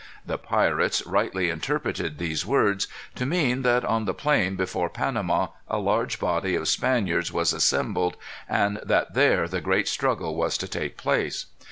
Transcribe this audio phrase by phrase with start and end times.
[0.25, 5.77] The pirates rightly interpreted these words to mean that on the plain before Panama a
[5.77, 8.17] large body of Spaniards was assembled,
[8.49, 11.45] and that there the great struggle was to take place.